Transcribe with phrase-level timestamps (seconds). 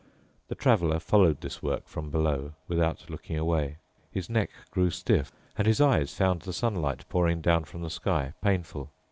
[0.47, 3.77] The Traveler followed this work from below without looking away.
[4.11, 8.33] His neck grew stiff, and his eyes found the sunlight pouring down from the sky
[8.41, 8.89] painful.